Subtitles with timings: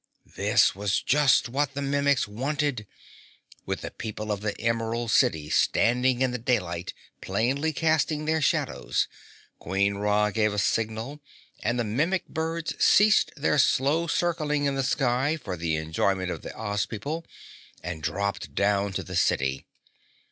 [0.35, 2.87] This was just what the Mimics wanted.
[3.67, 9.07] With the people of the Emerald City standing in the daylight, plainly casting their shadows,
[9.59, 11.19] Queen Ra gave a signal
[11.61, 16.41] and the Mimic birds ceased their slow circling in the sky for the enjoyment of
[16.41, 17.23] the Oz people
[17.83, 19.67] and dropped down to the city.